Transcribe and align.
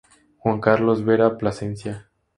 Juan 0.39 0.59
Carlos 0.59 1.03
Vera 1.05 1.37
Plasencia. 1.37 2.09